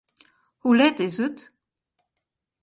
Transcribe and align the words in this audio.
Hoe 0.61 0.77
let 0.77 0.97
is 1.07 1.17
it? 1.27 1.37